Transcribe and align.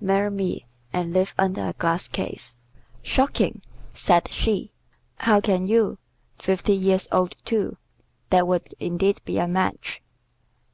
Marry 0.00 0.30
me, 0.30 0.64
and 0.90 1.12
live 1.12 1.34
under 1.36 1.66
a 1.68 1.74
glass 1.74 2.08
case." 2.08 2.56
"Shocking!" 3.02 3.60
said 3.92 4.26
she. 4.32 4.72
"How 5.16 5.38
can 5.42 5.66
you? 5.66 5.98
Fifty 6.38 6.72
years 6.72 7.06
old, 7.12 7.34
too! 7.44 7.76
That 8.30 8.46
would 8.48 8.74
indeed 8.80 9.20
be 9.26 9.36
a 9.36 9.46
match!" 9.46 10.00